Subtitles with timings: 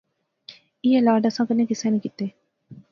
[0.83, 2.25] ایہہ لاڈ اساں کنے کسا نی کتے